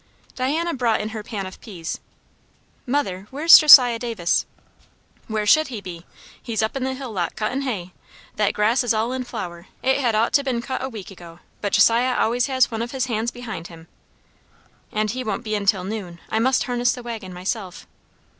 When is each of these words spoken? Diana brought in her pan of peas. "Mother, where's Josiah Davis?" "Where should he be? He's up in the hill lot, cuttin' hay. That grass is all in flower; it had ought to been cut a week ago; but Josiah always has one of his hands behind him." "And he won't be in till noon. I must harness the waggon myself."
Diana 0.33 0.73
brought 0.73 0.99
in 0.99 1.09
her 1.09 1.21
pan 1.21 1.45
of 1.45 1.61
peas. 1.61 1.99
"Mother, 2.87 3.27
where's 3.29 3.59
Josiah 3.59 3.99
Davis?" 3.99 4.47
"Where 5.27 5.45
should 5.45 5.67
he 5.67 5.79
be? 5.79 6.07
He's 6.41 6.63
up 6.63 6.75
in 6.75 6.83
the 6.83 6.95
hill 6.95 7.11
lot, 7.11 7.35
cuttin' 7.35 7.61
hay. 7.61 7.91
That 8.35 8.55
grass 8.55 8.83
is 8.83 8.95
all 8.95 9.13
in 9.13 9.25
flower; 9.25 9.67
it 9.83 9.99
had 10.01 10.15
ought 10.15 10.33
to 10.33 10.43
been 10.43 10.59
cut 10.59 10.83
a 10.83 10.89
week 10.89 11.11
ago; 11.11 11.37
but 11.61 11.73
Josiah 11.73 12.17
always 12.17 12.47
has 12.47 12.71
one 12.71 12.81
of 12.81 12.89
his 12.93 13.05
hands 13.05 13.29
behind 13.29 13.67
him." 13.67 13.87
"And 14.91 15.11
he 15.11 15.23
won't 15.23 15.43
be 15.43 15.53
in 15.53 15.67
till 15.67 15.83
noon. 15.83 16.19
I 16.29 16.39
must 16.39 16.63
harness 16.63 16.93
the 16.93 17.03
waggon 17.03 17.31
myself." 17.31 17.85